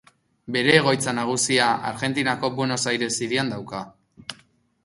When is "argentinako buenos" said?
1.91-2.81